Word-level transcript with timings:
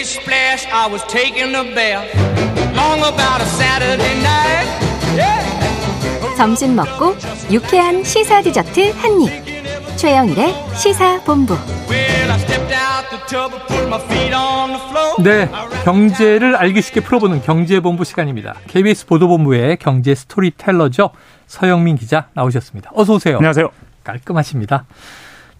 Splish 0.00 0.22
splash, 0.22 0.66
I 0.72 0.88
was 0.90 1.04
taking 1.08 1.54
a 1.54 1.62
bath. 1.74 2.08
Long 2.74 3.00
about 3.00 3.42
a 3.42 3.44
Saturday 3.44 4.16
night. 4.22 4.66
Yeah. 5.14 6.36
점심 6.38 6.74
먹고 6.74 7.16
유쾌한 7.50 8.02
시사 8.02 8.40
디저트 8.40 8.92
한 8.92 9.20
입. 9.20 9.96
최영일의 9.96 10.54
시사 10.74 11.22
본부. 11.24 11.52
Well, 11.90 12.30
I 12.30 12.38
stepped 12.38 12.72
out 12.72 13.10
the 13.10 13.20
tub 13.28 13.52
and 13.52 13.66
put 13.68 13.86
my 13.88 14.00
feet 14.06 14.34
on 14.34 14.70
the 14.70 14.80
floor. 14.88 15.22
네, 15.22 15.50
경제를 15.84 16.56
알기 16.56 16.80
쉽게 16.80 17.00
풀어보는 17.00 17.42
경제본부 17.42 18.04
시간입니다. 18.04 18.54
KBS 18.68 19.04
보도본부의 19.04 19.76
경제 19.76 20.14
스토리텔러죠. 20.14 21.10
서영민 21.46 21.96
기자 21.96 22.28
나오셨습니다. 22.32 22.90
어서 22.94 23.12
오세요. 23.12 23.36
안녕하세요. 23.36 23.68
깔끔하십니다. 24.04 24.86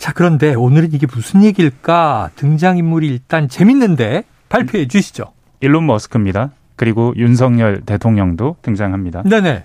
자, 0.00 0.12
그런데 0.14 0.54
오늘은 0.54 0.94
이게 0.94 1.06
무슨 1.06 1.44
얘기일까? 1.44 2.30
등장인물이 2.34 3.06
일단 3.06 3.48
재밌는데 3.48 4.24
발표해 4.48 4.88
주시죠. 4.88 5.26
일론 5.60 5.84
머스크입니다. 5.84 6.52
그리고 6.74 7.12
윤석열 7.16 7.82
대통령도 7.82 8.56
등장합니다. 8.62 9.22
네네. 9.24 9.64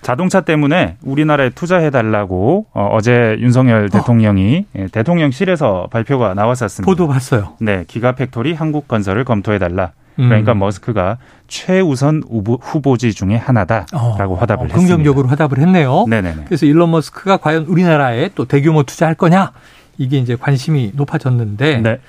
자동차 0.00 0.40
때문에 0.40 0.96
우리나라에 1.02 1.50
투자해달라고 1.50 2.66
어, 2.72 2.98
제 3.02 3.36
윤석열 3.40 3.90
대통령이 3.90 4.64
예, 4.76 4.86
대통령실에서 4.86 5.88
발표가 5.90 6.32
나왔었습니다. 6.32 6.90
보도 6.90 7.06
봤어요. 7.06 7.54
네, 7.60 7.84
기가팩토리 7.86 8.54
한국건설을 8.54 9.24
검토해달라. 9.24 9.92
그러니까 10.18 10.52
음. 10.52 10.58
머스크가 10.58 11.18
최우선 11.46 12.24
후보, 12.28 12.54
후보지 12.60 13.14
중에 13.14 13.36
하나다라고 13.36 14.34
어, 14.34 14.38
화답을 14.38 14.64
어, 14.64 14.68
했습니다. 14.68 14.76
긍정적으로 14.76 15.28
화답을 15.28 15.58
했네요. 15.58 16.06
네네네. 16.08 16.44
그래서 16.46 16.66
일론 16.66 16.90
머스크가 16.90 17.36
과연 17.36 17.66
우리나라에 17.66 18.30
또 18.34 18.44
대규모 18.44 18.82
투자할 18.82 19.14
거냐? 19.14 19.52
이게 19.96 20.18
이제 20.18 20.36
관심이 20.36 20.92
높아졌는데 20.94 21.78
네, 21.78 22.00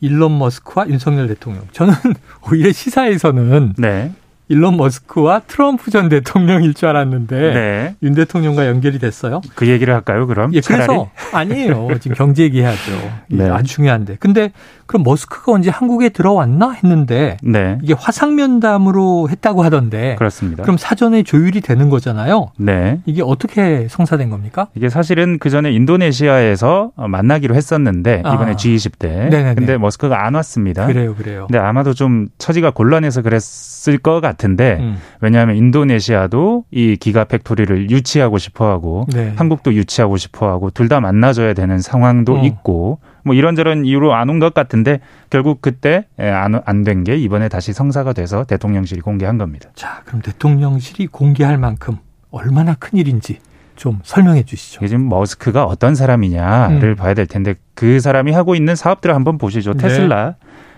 일론 0.00 0.38
머스크와 0.38 0.88
윤석열 0.88 1.28
대통령. 1.28 1.62
저는 1.72 1.94
오히려 2.50 2.72
시사에서는 2.72 3.74
네, 3.76 4.12
일론 4.48 4.76
머스크와 4.76 5.40
트럼프 5.46 5.90
전 5.90 6.08
대통령일 6.08 6.74
줄 6.74 6.88
알았는데 6.88 7.54
네. 7.54 7.94
윤 8.02 8.14
대통령과 8.14 8.66
연결이 8.66 8.98
됐어요. 8.98 9.40
그 9.54 9.68
얘기를 9.68 9.94
할까요? 9.94 10.26
그럼 10.26 10.52
예, 10.54 10.60
차라리 10.60 10.86
그래서 10.86 11.10
아니에요. 11.32 11.88
지금 12.00 12.16
경제 12.16 12.42
얘기해야죠. 12.42 12.92
네. 13.28 13.48
아주 13.48 13.72
중요한데. 13.74 14.16
근데 14.20 14.52
그럼 14.86 15.02
머스크가 15.02 15.52
언제 15.52 15.70
한국에 15.70 16.10
들어왔나 16.10 16.72
했는데 16.72 17.38
네, 17.42 17.78
이게 17.82 17.94
화상 17.94 18.34
면담으로 18.36 19.28
했다고 19.30 19.62
하던데 19.64 20.16
그렇습니다. 20.16 20.62
그럼 20.62 20.76
사전에 20.76 21.22
조율이 21.22 21.62
되는 21.62 21.88
거잖아요. 21.88 22.48
네. 22.58 23.00
이게 23.06 23.22
어떻게 23.22 23.86
성사된 23.88 24.28
겁니까? 24.28 24.68
이게 24.74 24.90
사실은 24.90 25.38
그 25.38 25.48
전에 25.48 25.72
인도네시아에서 25.72 26.92
어, 26.96 27.08
만나기로 27.08 27.54
했었는데 27.54 28.20
이번에 28.20 28.52
아. 28.52 28.56
G20 28.56 28.98
때. 28.98 29.08
네네네. 29.08 29.54
근데 29.54 29.78
머스크가 29.78 30.26
안 30.26 30.34
왔습니다. 30.34 30.86
그래요, 30.86 31.14
그래요. 31.14 31.46
근데 31.48 31.58
아마도 31.58 31.94
좀 31.94 32.28
처지가 32.36 32.72
곤란해서 32.72 33.22
그랬을 33.22 33.96
것 33.98 34.20
같 34.20 34.33
은데 34.42 34.78
음. 34.80 34.96
왜냐하면 35.20 35.56
인도네시아도 35.56 36.64
이 36.70 36.96
Gigafactory를 36.96 37.90
유치하고 37.90 38.38
싶어하고 38.38 39.06
네. 39.12 39.32
한국도 39.36 39.74
유치하고 39.74 40.16
싶어하고 40.16 40.70
둘 40.70 40.88
다 40.88 41.00
만나줘야 41.00 41.54
되는 41.54 41.78
상황도 41.78 42.40
어. 42.40 42.44
있고 42.44 42.98
뭐 43.24 43.34
이런저런 43.34 43.84
이유로 43.86 44.14
안 44.14 44.28
온 44.30 44.38
것 44.38 44.52
같은데 44.54 45.00
결국 45.30 45.62
그때 45.62 46.06
안된 46.18 47.04
게 47.04 47.16
이번에 47.16 47.48
다시 47.48 47.72
성사가 47.72 48.12
돼서 48.12 48.44
대통령실이 48.44 49.00
공개한 49.00 49.38
겁니다. 49.38 49.70
자, 49.74 50.02
그럼 50.04 50.20
대통령실이 50.22 51.06
공개할 51.08 51.56
만큼 51.58 51.98
얼마나 52.30 52.74
큰 52.74 52.98
일인지 52.98 53.38
좀 53.76 53.98
설명해 54.04 54.44
주시죠. 54.44 54.86
지금 54.86 55.08
머스크가 55.08 55.64
어떤 55.64 55.94
사람이냐를 55.94 56.90
음. 56.90 56.96
봐야 56.96 57.14
될 57.14 57.26
텐데 57.26 57.54
그 57.74 57.98
사람이 57.98 58.30
하고 58.32 58.54
있는 58.54 58.76
사업들을 58.76 59.14
한번 59.14 59.36
보시죠. 59.38 59.72
네. 59.74 59.78
테슬라 59.88 60.34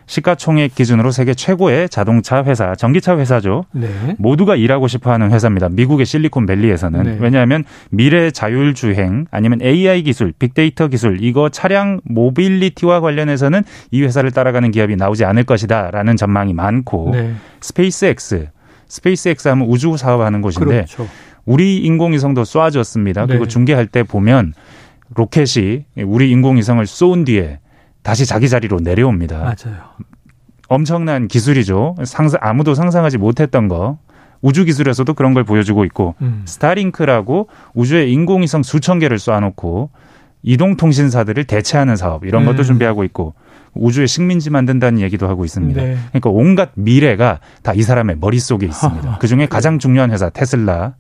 시가총액 0.07 0.75
기준으로 0.75 1.11
세계 1.11 1.35
최고의 1.35 1.89
자동차 1.89 2.45
회사, 2.45 2.75
전기차 2.75 3.19
회사죠. 3.19 3.65
네. 3.73 3.89
모두가 4.19 4.55
일하고 4.55 4.87
싶어 4.89 5.11
하는 5.11 5.33
회사입니다. 5.33 5.69
미국의 5.69 6.07
실리콘밸리에서는. 6.07 7.03
네. 7.03 7.17
왜냐하면 7.21 7.65
미래 7.91 8.31
자율주행 8.31 9.27
아니면 9.31 9.61
AI 9.63 10.03
기술, 10.05 10.33
빅데이터 10.33 10.89
기술, 10.89 11.23
이거 11.23 11.49
차량 11.49 12.01
모빌리티와 12.05 13.01
관련해서는 13.01 13.65
이 13.91 14.03
회사를 14.03 14.31
따라가는 14.31 14.71
기업이 14.71 14.97
나오지 14.97 15.25
않을 15.25 15.45
것이다라는 15.45 16.17
전망이 16.17 16.55
많고 16.55 17.11
네. 17.13 17.35
SpaceX, 17.61 18.49
SpaceX 18.89 19.49
하면 19.49 19.67
우주 19.67 19.97
사업하는 19.97 20.41
곳인데 20.41 20.85
그렇죠. 20.85 21.09
우리 21.45 21.79
인공위성도 21.79 22.43
쏴줬습니다. 22.43 23.27
그리고 23.27 23.45
네. 23.45 23.49
중계할 23.49 23.87
때 23.87 24.05
보면 24.05 24.53
로켓이 25.15 25.85
우리 26.05 26.31
인공위성을 26.31 26.85
쏜 26.87 27.25
뒤에 27.25 27.59
다시 28.07 28.25
자기 28.25 28.49
자리로 28.49 28.79
내려옵니다. 28.81 29.39
맞아요. 29.39 29.79
엄청난 30.69 31.27
기술이죠. 31.27 31.97
상상, 32.05 32.39
아무도 32.41 32.75
상상하지 32.77 33.19
못했던 33.19 33.67
거. 33.67 33.99
우주 34.43 34.65
기술에서도 34.65 35.13
그런 35.15 35.35
걸 35.35 35.43
보여주고 35.43 35.85
있고 35.87 36.15
음. 36.23 36.43
Starlink라고 36.45 37.49
우주에 37.75 38.07
인공위성 38.07 38.63
수천 38.63 39.01
개를 39.01 39.17
쏴놓고 39.17 39.89
이동통신사들을 40.43 41.43
대체하는 41.45 41.97
사업 41.97 42.25
이런 42.25 42.45
것도 42.45 42.59
음. 42.59 42.65
준비하고 42.65 43.03
있고 43.05 43.35
우주에 43.75 44.07
식민지 44.07 44.51
만든다는 44.51 45.01
얘기도 45.01 45.27
하고 45.27 45.45
있습니다. 45.45 45.83
네. 45.83 45.97
그러니까 46.11 46.31
온갖 46.31 46.71
미래가 46.75 47.41
다 47.65 47.73
이 47.75 47.83
사람의 47.83 48.19
머릿속에 48.21 48.67
있습니다. 48.67 49.09
하하. 49.09 49.19
그중에 49.21 49.47
가장 49.47 49.81
중요한 49.81 50.13
회사 50.13 50.31
Tesla 50.31 50.95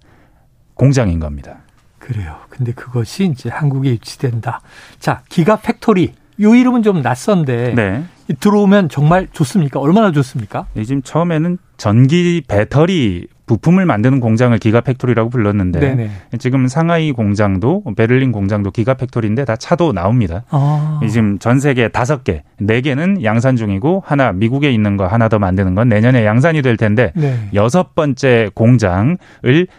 공장인 0.74 1.20
겁니다. 1.20 1.58
그래요. 2.00 2.36
근데 2.48 2.72
그것이 2.72 3.26
이제 3.26 3.48
한국에 3.48 3.90
유치된다. 3.90 4.60
자, 4.98 5.22
Gigafactory. 5.28 6.14
요 6.40 6.54
이름은 6.54 6.82
좀 6.82 7.02
낯선데 7.02 7.74
네. 7.74 8.04
이 8.28 8.34
들어오면 8.34 8.88
정말 8.88 9.28
좋습니까? 9.32 9.80
얼마나 9.80 10.12
좋습니까? 10.12 10.66
이 10.74 10.84
지금 10.84 11.02
처음에는 11.02 11.58
전기 11.76 12.42
배터리 12.46 13.28
부품을 13.46 13.86
만드는 13.86 14.18
공장을 14.18 14.58
Gigafactory라고 14.58 15.30
불렀는데 15.30 15.78
네네. 15.78 16.10
지금 16.38 16.66
상하이 16.66 17.12
공장도 17.12 17.84
베를린 17.96 18.32
공장도 18.32 18.72
Gigafactory인데 18.72 19.44
다 19.44 19.54
차도 19.54 19.92
나옵니다. 19.92 20.42
아. 20.50 21.00
이 21.04 21.08
지금 21.08 21.38
전 21.38 21.60
세계 21.60 21.88
다섯 21.88 22.24
개, 22.24 22.42
네 22.58 22.80
개는 22.80 23.22
양산 23.22 23.54
중이고 23.54 24.02
하나 24.04 24.32
미국에 24.32 24.72
있는 24.72 24.96
거 24.96 25.06
하나 25.06 25.28
더 25.28 25.38
만드는 25.38 25.76
건 25.76 25.88
내년에 25.88 26.26
양산이 26.26 26.60
될 26.62 26.76
텐데 26.76 27.12
네. 27.14 27.48
여섯 27.54 27.94
번째 27.94 28.50
공장을 28.54 29.16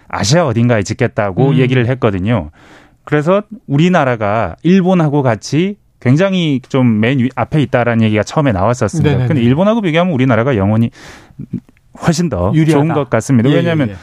아시아 0.08 0.48
어딘가에 0.48 0.84
짓겠다고 0.84 1.50
음. 1.50 1.56
얘기를 1.58 1.88
했거든요. 1.88 2.52
그래서 3.04 3.44
우리나라가 3.68 4.56
일본하고 4.64 5.24
같이 5.24 5.78
굉장히 6.00 6.62
좀 6.68 7.00
맨 7.00 7.28
앞에 7.36 7.62
있다라는 7.62 8.04
얘기가 8.06 8.24
처음에 8.24 8.52
나왔었습니다. 8.52 9.10
네네네. 9.10 9.28
근데 9.28 9.42
일본하고 9.42 9.82
비교하면 9.82 10.14
우리나라가 10.14 10.56
영원히 10.56 10.92
훨씬 12.06 12.30
더 12.30 12.52
유리하다. 12.54 12.72
좋은 12.84 12.94
것 12.94 13.10
같습니다. 13.10 13.50
예, 13.50 13.56
왜냐하면 13.56 13.90
예, 13.90 13.92
예. 13.94 13.98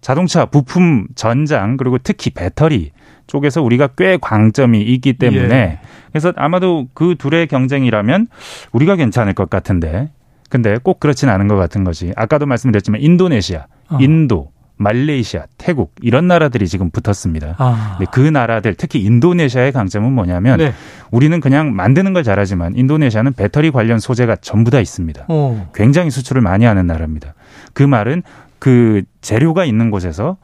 자동차 0.00 0.46
부품 0.46 1.06
전장 1.14 1.76
그리고 1.76 1.98
특히 1.98 2.30
배터리 2.30 2.92
쪽에서 3.26 3.62
우리가 3.62 3.88
꽤 3.96 4.16
강점이 4.20 4.80
있기 4.80 5.14
때문에 5.14 5.54
예. 5.54 5.80
그래서 6.10 6.32
아마도 6.36 6.88
그 6.94 7.14
둘의 7.18 7.46
경쟁이라면 7.46 8.26
우리가 8.72 8.96
괜찮을 8.96 9.34
것 9.34 9.50
같은데 9.50 10.10
근데 10.50 10.76
꼭 10.82 11.00
그렇진 11.00 11.28
않은 11.28 11.48
것 11.48 11.56
같은 11.56 11.84
것이 11.84 12.12
아까도 12.16 12.46
말씀드렸지만 12.46 13.02
인도네시아, 13.02 13.66
어. 13.90 13.98
인도, 14.00 14.50
말레이시아, 14.78 15.44
태국 15.58 15.94
이런 16.00 16.26
나라들이 16.26 16.66
지금 16.66 16.90
붙었습니다. 16.90 17.56
아. 17.58 17.96
근데 17.98 18.10
그 18.12 18.20
나라들 18.20 18.74
특히 18.74 19.00
인도네시아의 19.00 19.72
강점은 19.72 20.12
뭐냐면 20.12 20.58
네. 20.58 20.72
우리는 21.10 21.38
그냥 21.40 21.74
만드는 21.74 22.12
걸 22.12 22.22
잘하지만 22.22 22.76
인도네시아는 22.76 23.34
배터리 23.34 23.70
관련 23.70 23.98
소재가 23.98 24.36
전부 24.36 24.70
다 24.70 24.80
있습니다. 24.80 25.26
어. 25.28 25.70
굉장히 25.74 26.10
수출을 26.10 26.40
많이 26.40 26.64
하는 26.64 26.86
나라입니다. 26.86 27.34
그 27.74 27.82
말은 27.82 28.22
그 28.58 29.02
재료가 29.20 29.64
있는 29.64 29.90
곳에서 29.90 30.38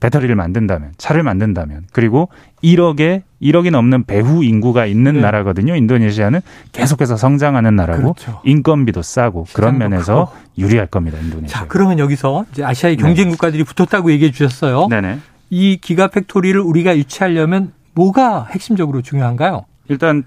배터리를 0.00 0.34
만든다면, 0.34 0.92
차를 0.96 1.22
만든다면, 1.22 1.84
그리고 1.92 2.28
1억에 2.62 3.22
1억이 3.40 3.70
넘는 3.70 4.04
배후 4.04 4.42
인구가 4.42 4.86
있는 4.86 5.14
네. 5.14 5.20
나라거든요. 5.20 5.76
인도네시아는 5.76 6.40
계속해서 6.72 7.16
성장하는 7.16 7.76
나라고 7.76 8.14
그렇죠. 8.14 8.40
인건비도 8.44 9.02
싸고 9.02 9.46
그런 9.52 9.78
면에서 9.78 10.26
크고. 10.26 10.38
유리할 10.58 10.86
겁니다. 10.86 11.18
인도네시아. 11.18 11.60
자, 11.60 11.66
그러면 11.68 11.98
여기서 11.98 12.46
이제 12.52 12.64
아시아의 12.64 12.96
경쟁 12.96 13.28
국가들이 13.28 13.62
붙었다고 13.64 14.10
얘기해 14.12 14.30
주셨어요. 14.30 14.88
네네. 14.88 15.18
이 15.50 15.76
Gigafactory를 15.76 16.58
우리가 16.58 16.96
유치하려면 16.96 17.72
뭐가 17.94 18.46
핵심적으로 18.46 19.02
중요한가요? 19.02 19.66
일단 19.88 20.24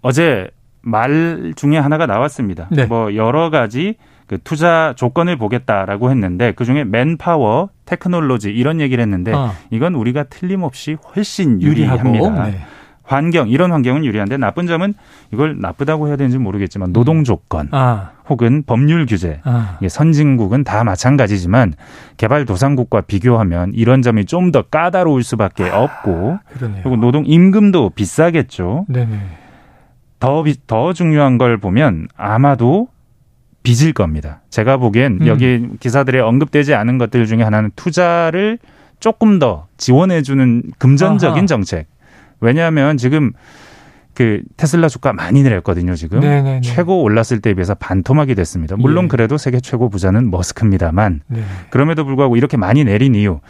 어제 0.00 0.48
말 0.80 1.52
중에 1.56 1.78
하나가 1.78 2.06
나왔습니다. 2.06 2.68
네. 2.70 2.86
뭐 2.86 3.14
여러 3.16 3.50
가지 3.50 3.96
그 4.26 4.38
투자 4.42 4.94
조건을 4.96 5.36
보겠다라고 5.36 6.10
했는데 6.10 6.52
그 6.52 6.64
중에 6.64 6.84
manpower, 6.84 7.68
technology 7.84 8.50
이런 8.50 8.80
얘기를 8.80 9.02
했는데 9.02 9.32
어. 9.32 9.50
이건 9.70 9.94
우리가 9.94 10.24
틀림없이 10.24 10.96
훨씬. 11.14 11.60
유리합니다. 11.60 12.44
네. 12.46 12.58
환경 13.06 13.50
이런 13.50 13.70
환경은 13.70 14.02
유리한데 14.06 14.38
나쁜 14.38 14.66
점은 14.66 14.94
이걸 15.30 15.60
나쁘다고 15.60 16.08
해야 16.08 16.16
되는지 16.16 16.38
모르겠지만 16.38 16.94
노동 16.94 17.22
조건 17.22 17.68
아, 17.70 18.12
혹은 18.30 18.62
법률 18.64 19.04
규제 19.04 19.42
아. 19.44 19.78
선진국은 19.86 20.64
다 20.64 20.84
마찬가지지만 20.84 21.74
개발 22.16 22.46
도상국과 22.46 23.02
비교하면 23.02 23.72
이런 23.74 24.00
점이 24.00 24.24
좀 24.24 24.52
더 24.52 24.62
까다로울 24.62 25.22
수밖에 25.22 25.68
없고 25.68 26.38
그러네요. 26.54 26.80
그리고 26.82 26.96
노동 26.96 27.24
임금도 27.26 27.90
비싸겠죠. 27.90 28.86
네네. 28.88 29.18
더, 30.18 30.42
비- 30.42 30.56
더 30.66 30.94
중요한 30.94 31.36
걸 31.36 31.58
보면 31.58 32.08
아마도 32.16 32.88
빚일 33.64 33.94
겁니다. 33.94 34.42
제가 34.50 34.76
보기엔 34.76 35.18
음. 35.22 35.26
여기 35.26 35.66
기사들에 35.80 36.20
언급되지 36.20 36.74
않은 36.74 36.98
것들 36.98 37.26
중에 37.26 37.42
하나는 37.42 37.72
투자를 37.74 38.58
조금 39.00 39.40
더 39.40 39.66
지원해주는 39.78 40.62
금전적인 40.78 41.36
아하. 41.38 41.46
정책. 41.46 41.86
왜냐하면 42.40 42.96
지금 42.96 43.32
그 44.12 44.42
테슬라 44.56 44.88
주가 44.88 45.12
많이 45.12 45.42
내렸거든요. 45.42 45.96
지금 45.96 46.20
네네네. 46.20 46.60
최고 46.60 47.02
올랐을 47.02 47.40
때에 47.40 47.54
비해서 47.54 47.74
반토막이 47.74 48.34
됐습니다. 48.36 48.76
물론 48.76 49.04
예. 49.04 49.08
그래도 49.08 49.36
세계 49.38 49.58
최고 49.60 49.88
부자는 49.88 50.30
머스크입니다만 50.30 51.22
네. 51.26 51.42
그럼에도 51.70 52.04
불구하고 52.04 52.36
이렇게 52.36 52.56
많이 52.56 52.84
내린 52.84 53.14
이유 53.14 53.40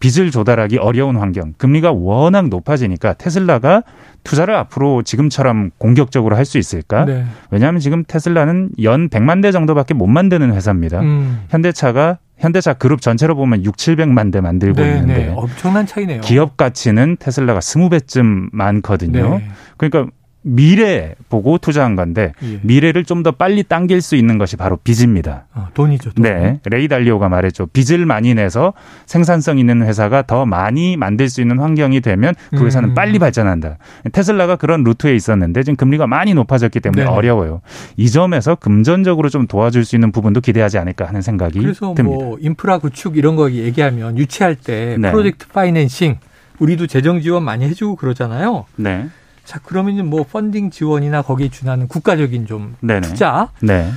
빚을 0.00 0.30
조달하기 0.30 0.78
어려운 0.78 1.16
환경, 1.16 1.54
금리가 1.58 1.92
워낙 1.92 2.48
높아지니까 2.48 3.14
테슬라가 3.14 3.82
투자를 4.24 4.54
앞으로 4.54 5.02
지금처럼 5.02 5.70
공격적으로 5.78 6.36
할 6.36 6.44
수 6.44 6.56
있을까? 6.58 7.04
네. 7.04 7.24
왜냐하면 7.50 7.80
지금 7.80 8.04
테슬라는 8.06 8.70
연 8.82 9.08
100만 9.10 9.42
대 9.42 9.52
정도밖에 9.52 9.92
못 9.92 10.06
만드는 10.06 10.54
회사입니다. 10.54 11.00
음. 11.00 11.42
현대차가 11.50 12.18
현대차 12.38 12.74
그룹 12.74 13.00
전체로 13.02 13.34
보면 13.34 13.64
6, 13.64 13.76
700만 13.76 14.32
대 14.32 14.40
만들고 14.40 14.80
네, 14.80 14.92
있는데 14.98 15.26
네. 15.26 15.32
엄청난 15.36 15.84
차이네요. 15.86 16.20
기업 16.22 16.56
가치는 16.56 17.16
테슬라가 17.18 17.60
20배쯤 17.60 18.48
많거든요. 18.52 19.38
네. 19.38 19.48
그러니까 19.76 20.10
미래 20.42 21.14
보고 21.28 21.58
투자한 21.58 21.96
건데 21.96 22.32
예. 22.42 22.60
미래를 22.62 23.04
좀 23.04 23.18
더 23.18 23.32
빨리 23.32 23.64
당길 23.64 24.00
수 24.00 24.14
있는 24.14 24.38
것이 24.38 24.56
바로 24.56 24.76
빚입니다. 24.76 25.46
어, 25.52 25.66
돈이죠. 25.74 26.12
돈. 26.12 26.22
네. 26.22 26.60
레이 26.66 26.86
달리오가 26.86 27.28
말했죠. 27.28 27.66
빚을 27.66 28.06
많이 28.06 28.32
내서 28.32 28.74
생산성 29.06 29.58
있는 29.58 29.82
회사가 29.82 30.22
더 30.22 30.46
많이 30.46 30.96
만들 30.96 31.28
수 31.28 31.40
있는 31.40 31.58
환경이 31.58 32.00
되면 32.00 32.34
그 32.50 32.64
회사는 32.64 32.90
음. 32.90 32.94
빨리 32.94 33.18
발전한다. 33.18 33.78
Tesla가 34.12 34.54
그런 34.54 34.84
루트에 34.84 35.16
있었는데 35.16 35.64
지금 35.64 35.74
금리가 35.74 36.06
많이 36.06 36.32
높아졌기 36.32 36.78
때문에 36.78 37.02
네네. 37.02 37.14
어려워요. 37.14 37.60
이 37.96 38.08
점에서 38.08 38.54
금전적으로 38.54 39.28
좀 39.30 39.48
도와줄 39.48 39.84
수 39.84 39.96
있는 39.96 40.12
부분도 40.12 40.40
기대하지 40.40 40.78
않을까 40.78 41.06
하는 41.06 41.20
생각이 41.20 41.58
그래서 41.58 41.94
듭니다. 41.94 42.24
뭐 42.24 42.38
인프라 42.40 42.78
구축 42.78 43.16
이런 43.16 43.34
거 43.34 43.50
얘기하면 43.50 44.16
유치할 44.16 44.54
때 44.54 44.96
네. 44.96 45.10
project 45.10 45.48
financing 45.48 46.18
우리도 46.60 46.86
재정 46.86 47.20
지원 47.20 47.42
많이 47.42 47.64
해주고 47.64 47.96
그러잖아요. 47.96 48.66
네. 48.76 49.08
자 49.48 49.58
그러면 49.62 50.10
뭐 50.10 50.24
펀딩 50.24 50.68
지원이나 50.68 51.22
거기에 51.22 51.48
준하는 51.48 51.88
국가적인 51.88 52.44
좀 52.46 52.76
네네. 52.80 53.00
투자 53.00 53.48
네. 53.62 53.90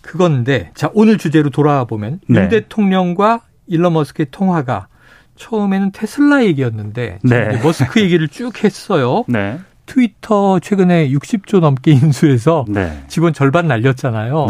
그건데 0.00 0.70
자 0.76 0.92
오늘 0.94 1.18
주제로 1.18 1.50
돌아와 1.50 1.82
보면 1.86 2.20
윤 2.30 2.36
네. 2.36 2.48
대통령과 2.48 3.40
일론 3.66 3.94
머스크의 3.94 4.28
통화가 4.30 4.86
처음에는 5.34 5.90
테슬라 5.90 6.44
얘기였는데 6.44 7.18
네. 7.20 7.48
이제 7.50 7.60
머스크 7.64 8.00
얘기를 8.00 8.28
쭉 8.28 8.62
했어요. 8.62 9.24
네. 9.26 9.58
트위터 9.86 10.60
최근에 10.60 11.10
60조 11.10 11.58
넘게 11.58 11.90
인수해서 11.90 12.64
네. 12.68 13.02
직원 13.08 13.32
절반 13.32 13.66
날렸잖아요. 13.66 14.46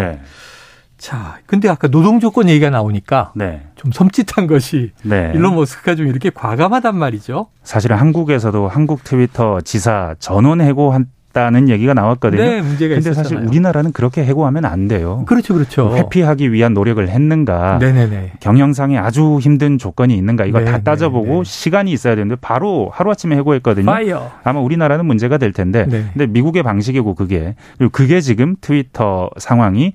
네. 1.03 1.09
자, 1.09 1.39
근데 1.47 1.69
아까 1.69 1.89
노동 1.89 2.21
조건 2.21 2.49
얘기가 2.49 2.71
나오니까 2.71 3.33
네. 3.35 3.63
좀 3.75 3.91
섬찟한 3.91 4.47
것이 4.49 4.93
네. 5.03 5.33
일론 5.35 5.57
머스크가 5.57 5.97
좀 5.97 6.07
이렇게 6.07 6.31
과감하단 6.31 6.97
말이죠. 6.97 7.49
사실은 7.65 7.97
한국에서도 7.97 8.69
한국 8.69 9.03
트위터 9.03 9.61
지사 9.63 10.15
전원 10.21 10.61
해고한 10.61 11.07
다는 11.33 11.71
얘기가 11.71 11.95
나왔거든요. 11.95 12.43
네, 12.43 12.61
문제가 12.61 12.95
근데 12.95 13.11
있었잖아요. 13.11 13.25
사실 13.25 13.49
우리나라는 13.49 13.93
그렇게 13.93 14.23
해고하면 14.23 14.67
안 14.67 14.87
돼요. 14.87 15.25
그렇죠, 15.27 15.55
그렇죠. 15.55 15.97
회피하기 15.97 16.53
위한 16.53 16.75
노력을 16.75 17.09
했는가? 17.09 17.79
네네네. 17.79 18.33
경영상에 18.41 18.99
아주 18.99 19.39
힘든 19.41 19.79
조건이 19.79 20.15
있는가? 20.15 20.45
이거 20.45 20.59
네, 20.59 20.67
다 20.67 20.77
네, 20.77 20.85
따져보고 20.85 21.43
네. 21.43 21.51
시간이 21.51 21.91
있어야 21.91 22.17
되는데 22.17 22.37
바로 22.39 22.91
하루 22.93 23.11
아침에 23.11 23.35
해고했거든요. 23.37 23.87
Fire. 23.87 24.31
아마 24.45 24.61
우리나라는 24.61 25.07
문제가 25.07 25.39
될 25.39 25.53
텐데. 25.53 25.87
네. 25.87 26.05
근데 26.13 26.27
미국의 26.27 26.63
방식이고 26.63 27.15
그게 27.15 27.55
그리고 27.79 27.91
그게 27.91 28.21
지금 28.21 28.55
트위터 28.61 29.31
상황이 29.39 29.95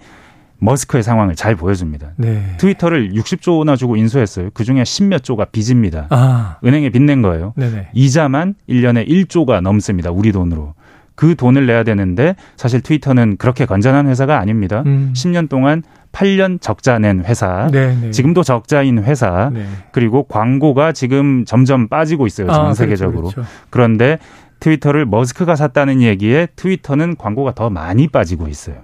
머스크의 0.60 1.04
상황을 1.04 1.36
잘 1.36 1.56
보여줍니다. 1.56 2.14
네. 2.18 2.56
트위터를 2.58 3.12
60조나 3.14 3.78
주고 3.78 3.96
인수했어요. 3.96 4.50
그중에 4.54 4.84
10몇 4.84 5.24
조가 5.24 5.46
빚입니다. 5.46 6.08
아, 6.10 6.58
은행에 6.64 6.90
빚낸 6.90 7.22
거예요. 7.22 7.54
네네. 7.56 7.90
이자만 7.94 8.56
1년에 8.70 9.08
1조가 9.08 9.62
넘습니다. 9.62 10.12
우리 10.12 10.32
돈으로. 10.32 10.74
그 11.16 11.36
돈을 11.36 11.66
내야 11.66 11.84
되는데 11.84 12.36
사실 12.58 12.82
트위터는 12.82 13.38
그렇게 13.38 13.66
건전한 13.66 14.08
회사가 14.08 14.40
아닙니다. 14.40 14.84
음. 14.86 15.14
10년 15.16 15.50
동안 15.50 15.82
8년 16.12 16.62
적자 16.62 17.00
낸 17.00 17.24
회사. 17.26 17.70
네네. 17.72 18.12
지금도 18.12 18.44
적자인 18.44 19.04
회사. 19.04 19.50
네. 19.52 19.66
그리고 19.92 20.24
광고가 20.24 20.92
지금 20.92 21.44
점점 21.46 21.88
빠지고 21.88 22.28
있어요. 22.28 22.48
전 22.48 22.68
아, 22.68 22.74
세계적으로. 22.74 23.22
그렇죠, 23.22 23.36
그렇죠. 23.36 23.52
그런데 23.70 24.20
트위터를 24.60 25.06
머스크가 25.06 25.56
샀다는 25.56 26.02
얘기에 26.02 26.48
트위터는 26.56 27.16
광고가 27.18 27.54
더 27.54 27.70
많이 27.70 28.08
빠지고 28.08 28.48
있어요. 28.48 28.76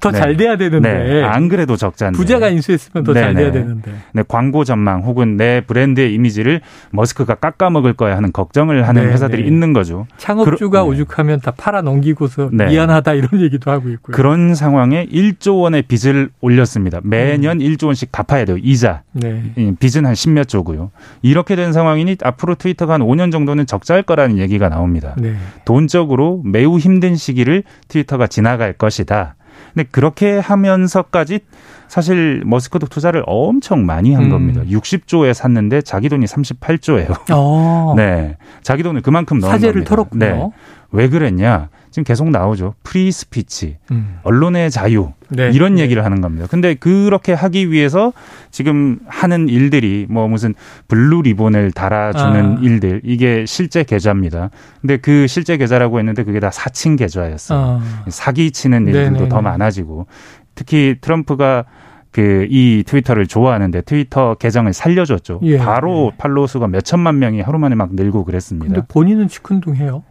더 0.00 0.10
네. 0.10 0.18
잘 0.18 0.36
돼야 0.36 0.56
되는데. 0.56 0.92
네. 0.92 1.22
안 1.22 1.48
그래도 1.48 1.76
적자인데. 1.76 2.16
부자가 2.16 2.48
인수했으면 2.48 3.04
더잘 3.04 3.34
네네. 3.34 3.40
돼야 3.40 3.52
되는데. 3.52 3.92
네, 4.12 4.22
광고 4.26 4.64
전망 4.64 5.02
혹은 5.02 5.36
내 5.36 5.60
브랜드의 5.60 6.14
이미지를 6.14 6.60
머스크가 6.90 7.34
깎아먹을 7.36 7.92
거야 7.94 8.16
하는 8.16 8.32
걱정을 8.32 8.88
하는 8.88 9.06
네, 9.06 9.12
회사들이 9.12 9.42
네. 9.42 9.48
있는 9.48 9.72
거죠. 9.72 10.06
창업주가 10.16 10.82
그러- 10.82 10.94
네. 10.94 11.00
오죽하면 11.02 11.40
다 11.40 11.50
팔아 11.56 11.82
넘기고서 11.82 12.50
네. 12.52 12.66
미안하다 12.66 13.12
이런 13.14 13.40
얘기도 13.40 13.70
하고 13.70 13.88
있고요. 13.90 14.14
그런 14.14 14.54
상황에 14.54 15.06
1조 15.06 15.60
원의 15.60 15.82
빚을 15.82 16.30
올렸습니다. 16.40 17.00
매년 17.02 17.60
음. 17.60 17.66
1조 17.66 17.86
원씩 17.86 18.10
갚아야 18.12 18.44
돼요. 18.44 18.56
이자. 18.62 19.02
네. 19.12 19.42
이 19.56 19.72
빚은 19.78 20.06
한 20.06 20.14
10몇 20.14 20.48
조고요. 20.48 20.90
이렇게 21.22 21.56
된 21.56 21.72
상황이니 21.72 22.16
앞으로 22.22 22.54
트위터가 22.54 22.94
한 22.94 23.00
5년 23.02 23.30
정도는 23.30 23.66
적자일 23.66 24.02
거라는 24.04 24.38
얘기가 24.38 24.68
나옵니다. 24.68 24.93
네. 25.16 25.34
돈적으로 25.64 26.42
매우 26.44 26.78
힘든 26.78 27.16
시기를 27.16 27.64
트위터가 27.88 28.26
지나갈 28.26 28.72
것이다. 28.72 29.36
근데 29.72 29.88
그렇게 29.90 30.38
하면서까지 30.38 31.40
사실 31.88 32.42
머스크도 32.44 32.86
투자를 32.86 33.22
엄청 33.26 33.86
많이 33.86 34.14
한 34.14 34.24
음. 34.24 34.30
겁니다. 34.30 34.62
60조에 34.62 35.32
샀는데 35.32 35.82
자기 35.82 36.08
돈이 36.08 36.26
38조예요. 36.26 37.32
어. 37.32 37.94
네. 37.96 38.36
자기 38.62 38.82
돈을 38.82 39.02
그만큼 39.02 39.38
넣은 39.38 39.52
사재를 39.52 39.84
겁니다. 39.84 39.88
털었군요. 39.90 40.26
네. 40.26 40.50
왜 40.90 41.08
그랬냐? 41.08 41.68
지금 41.94 42.02
계속 42.02 42.28
나오죠. 42.28 42.74
Free 42.82 43.12
speech, 43.12 43.76
음. 43.92 44.18
언론의 44.24 44.72
자유 44.72 45.12
네. 45.28 45.50
이런 45.50 45.76
네. 45.76 45.82
얘기를 45.82 46.04
하는 46.04 46.20
겁니다. 46.20 46.48
근데 46.50 46.74
그렇게 46.74 47.32
하기 47.32 47.70
위해서 47.70 48.12
지금 48.50 48.98
하는 49.06 49.48
일들이 49.48 50.04
뭐 50.10 50.26
무슨 50.26 50.56
blue 50.88 51.22
ribbon을 51.22 51.70
달아주는 51.70 52.56
아. 52.56 52.58
일들 52.60 53.02
이게 53.04 53.46
실제 53.46 53.84
계좌입니다. 53.84 54.50
근데 54.80 54.96
그 54.96 55.28
실제 55.28 55.56
계좌라고 55.56 56.00
했는데 56.00 56.24
그게 56.24 56.40
다 56.40 56.50
사칭 56.50 56.96
계좌였어요. 56.96 57.58
어. 57.60 57.80
사기 58.08 58.50
치는 58.50 58.88
일들도 58.88 59.10
네네네. 59.12 59.28
더 59.28 59.40
많아지고 59.40 60.08
특히 60.56 60.96
트럼프가 61.00 61.64
그이 62.10 62.82
트위터를 62.84 63.28
좋아하는데 63.28 63.82
트위터 63.82 64.34
계정을 64.34 64.72
살려줬죠. 64.72 65.38
예. 65.44 65.58
바로 65.58 66.10
예. 66.12 66.16
follow 66.16 66.48
수가 66.48 66.66
몇 66.66 66.84
천만 66.84 67.20
명이 67.20 67.40
하루 67.40 67.60
만에 67.60 67.76
막 67.76 67.94
늘고 67.94 68.24
그랬습니다. 68.24 68.74
근데 68.74 68.84
본인은 68.88 69.28
시큰둥해요. 69.28 70.02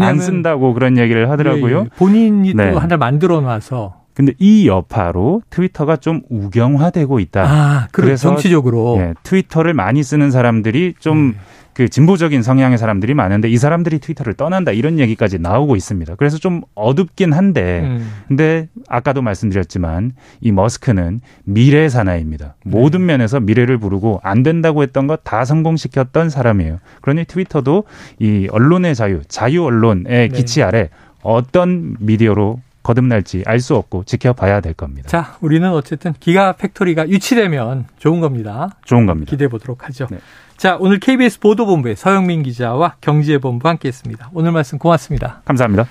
안 0.00 0.18
쓴다고 0.18 0.74
그런 0.74 0.98
얘기를 0.98 1.30
하더라고요. 1.30 1.78
예, 1.78 1.80
예. 1.84 1.88
본인이 1.96 2.54
네. 2.54 2.72
또 2.72 2.78
하나 2.78 2.96
만들어 2.96 3.40
놔서 3.40 4.05
근데 4.16 4.32
이 4.38 4.66
여파로 4.66 5.42
트위터가 5.50 5.96
좀 5.96 6.22
우경화되고 6.30 7.20
있다. 7.20 7.42
아, 7.42 7.88
그래 7.92 8.06
그래서 8.06 8.30
정치적으로 8.30 8.96
예, 8.98 9.14
트위터를 9.22 9.74
많이 9.74 10.02
쓰는 10.02 10.30
사람들이 10.30 10.94
좀 10.98 11.32
네. 11.32 11.38
그 11.74 11.90
진보적인 11.90 12.42
성향의 12.42 12.78
사람들이 12.78 13.12
많은데 13.12 13.50
이 13.50 13.58
사람들이 13.58 13.98
트위터를 13.98 14.32
떠난다 14.32 14.72
이런 14.72 14.98
얘기까지 14.98 15.38
나오고 15.38 15.76
있습니다. 15.76 16.14
그래서 16.14 16.38
좀 16.38 16.62
어둡긴 16.74 17.34
한데 17.34 17.82
음. 17.84 18.10
근데 18.28 18.68
아까도 18.88 19.20
말씀드렸지만 19.20 20.12
이 20.40 20.52
머스크는 20.52 21.20
미래 21.44 21.90
사나이입니다. 21.90 22.54
네. 22.64 22.70
모든 22.70 23.04
면에서 23.04 23.40
미래를 23.40 23.76
부르고 23.76 24.20
안 24.22 24.42
된다고 24.42 24.82
했던 24.82 25.06
것 25.06 25.20
다 25.24 25.44
성공시켰던 25.44 26.30
사람이에요. 26.30 26.78
그러니 27.02 27.24
트위터도 27.26 27.84
이 28.20 28.48
언론의 28.50 28.94
자유, 28.94 29.20
자유 29.28 29.64
언론의 29.64 30.04
네. 30.04 30.28
기치 30.28 30.62
아래 30.62 30.88
어떤 31.22 31.96
미디어로 32.00 32.60
거듭날지 32.86 33.42
알 33.46 33.58
수 33.58 33.74
없고 33.74 34.04
지켜봐야 34.04 34.60
될 34.60 34.72
겁니다. 34.72 35.08
자, 35.08 35.36
우리는 35.40 35.68
어쨌든 35.72 36.12
기가 36.20 36.52
팩토리가 36.52 37.08
유치되면 37.08 37.86
좋은 37.98 38.20
겁니다. 38.20 38.76
좋은 38.84 39.06
겁니다. 39.06 39.28
기대해 39.28 39.48
보도록 39.48 39.88
하죠. 39.88 40.06
네. 40.08 40.18
자, 40.56 40.76
오늘 40.78 41.00
KBS 41.00 41.40
보도본부의 41.40 41.96
서영민 41.96 42.44
기자와 42.44 42.96
경제본부 43.00 43.68
함께했습니다. 43.68 44.30
오늘 44.34 44.52
말씀 44.52 44.78
고맙습니다. 44.78 45.42
감사합니다. 45.44 45.86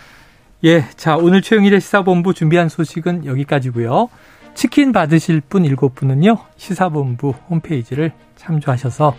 예, 0.64 0.86
자 0.96 1.18
오늘 1.18 1.42
최영일의 1.42 1.82
시사본부 1.82 2.34
준비한 2.34 2.70
소식은 2.70 3.26
여기까지고요. 3.26 4.10
치킨 4.54 4.94
받으실 4.94 5.42
분 5.42 5.66
일곱 5.66 5.96
분은요 5.96 6.38
시사본부 6.56 7.34
홈페이지를 7.50 8.14
참조하셔서 8.38 9.16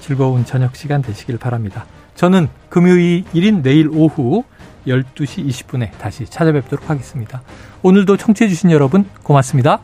즐거운 0.00 0.44
저녁 0.44 0.74
시간 0.74 1.00
되시길 1.00 1.38
바랍니다. 1.38 1.86
저는 2.16 2.48
금요일인 2.70 3.62
내일 3.62 3.88
오후 3.88 4.44
12시 4.86 5.46
20분에 5.48 5.90
다시 5.98 6.24
찾아뵙도록 6.26 6.90
하겠습니다. 6.90 7.42
오늘도 7.82 8.16
청취해주신 8.16 8.70
여러분 8.70 9.08
고맙습니다. 9.22 9.80